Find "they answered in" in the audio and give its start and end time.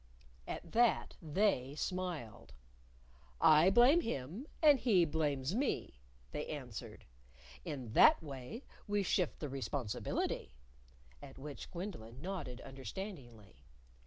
6.31-7.93